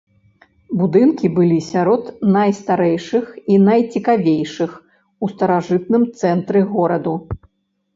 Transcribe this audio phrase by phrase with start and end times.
[0.79, 2.03] Будынкі былі сярод
[2.37, 4.71] найстарэйшых і найцікавейшых
[5.25, 7.13] у старажытным цэнтры гораду.